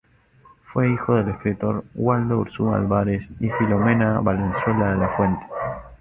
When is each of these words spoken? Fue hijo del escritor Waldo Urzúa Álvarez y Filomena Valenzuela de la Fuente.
Fue 0.63 0.91
hijo 0.91 1.15
del 1.15 1.29
escritor 1.29 1.85
Waldo 1.93 2.39
Urzúa 2.39 2.75
Álvarez 2.77 3.33
y 3.39 3.49
Filomena 3.51 4.19
Valenzuela 4.19 4.93
de 4.93 4.97
la 4.97 5.09
Fuente. 5.09 5.45